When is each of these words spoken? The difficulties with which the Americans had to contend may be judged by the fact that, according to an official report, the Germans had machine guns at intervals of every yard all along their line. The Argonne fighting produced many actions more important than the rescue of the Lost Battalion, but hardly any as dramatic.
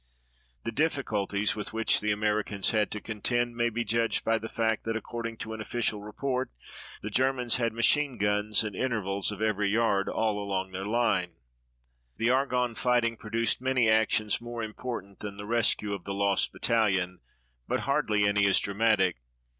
The 0.63 0.71
difficulties 0.71 1.55
with 1.55 1.73
which 1.73 2.01
the 2.01 2.11
Americans 2.11 2.71
had 2.71 2.89
to 2.89 2.99
contend 2.99 3.55
may 3.55 3.69
be 3.69 3.83
judged 3.83 4.25
by 4.25 4.39
the 4.39 4.49
fact 4.49 4.83
that, 4.83 4.95
according 4.95 5.37
to 5.37 5.53
an 5.53 5.61
official 5.61 6.01
report, 6.01 6.49
the 7.03 7.11
Germans 7.11 7.57
had 7.57 7.71
machine 7.71 8.17
guns 8.17 8.63
at 8.63 8.73
intervals 8.73 9.31
of 9.31 9.43
every 9.43 9.69
yard 9.69 10.09
all 10.09 10.41
along 10.43 10.71
their 10.71 10.87
line. 10.87 11.35
The 12.17 12.31
Argonne 12.31 12.73
fighting 12.73 13.15
produced 13.15 13.61
many 13.61 13.89
actions 13.91 14.41
more 14.41 14.63
important 14.63 15.19
than 15.19 15.37
the 15.37 15.45
rescue 15.45 15.93
of 15.93 16.03
the 16.03 16.15
Lost 16.15 16.51
Battalion, 16.51 17.19
but 17.67 17.81
hardly 17.81 18.25
any 18.25 18.47
as 18.47 18.59
dramatic. 18.59 19.17